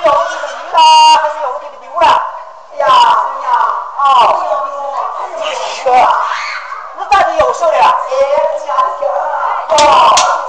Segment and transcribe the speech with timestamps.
[0.00, 0.78] 的，是用你的女啦，
[1.22, 2.06] 还是用你的丢了？
[2.72, 3.46] 哎呀，姑娘，
[3.98, 4.82] 哦，哎呦，
[5.18, 5.46] 还有
[5.84, 5.86] 哥，
[6.98, 7.82] 是咋子右手的啦？
[8.10, 8.12] 哎，
[8.52, 10.43] 姑娘，你听啊。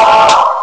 [0.00, 0.59] Amém.